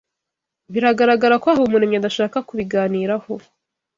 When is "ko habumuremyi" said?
1.41-1.97